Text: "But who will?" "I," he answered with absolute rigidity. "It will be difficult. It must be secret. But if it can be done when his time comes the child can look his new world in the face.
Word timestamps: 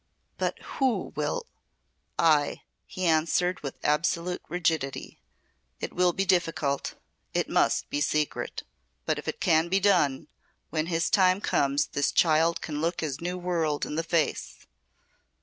"But 0.39 0.57
who 0.79 1.13
will?" 1.15 1.45
"I," 2.17 2.63
he 2.87 3.05
answered 3.05 3.59
with 3.61 3.77
absolute 3.83 4.41
rigidity. 4.49 5.19
"It 5.79 5.93
will 5.93 6.11
be 6.11 6.25
difficult. 6.25 6.95
It 7.35 7.47
must 7.47 7.87
be 7.91 8.01
secret. 8.01 8.63
But 9.05 9.19
if 9.19 9.27
it 9.27 9.39
can 9.39 9.69
be 9.69 9.79
done 9.79 10.27
when 10.71 10.87
his 10.87 11.11
time 11.11 11.39
comes 11.39 11.85
the 11.85 12.01
child 12.01 12.61
can 12.61 12.81
look 12.81 13.01
his 13.01 13.21
new 13.21 13.37
world 13.37 13.85
in 13.85 13.93
the 13.93 14.01
face. 14.01 14.65